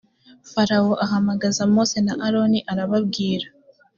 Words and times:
farawo 0.51 0.93
ahamagaza 1.05 1.61
mose 1.73 1.97
na 2.05 2.13
aroni 2.25 2.59
arababwira 2.71 3.47